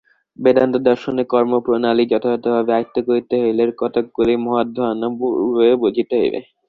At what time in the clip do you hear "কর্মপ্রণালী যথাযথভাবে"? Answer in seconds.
1.33-2.71